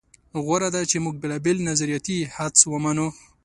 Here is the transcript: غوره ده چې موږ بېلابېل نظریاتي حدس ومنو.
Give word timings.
غوره 0.43 0.69
ده 0.75 0.81
چې 0.89 0.97
موږ 1.05 1.15
بېلابېل 1.21 1.57
نظریاتي 1.69 2.17
حدس 2.35 2.61
ومنو. 2.67 3.07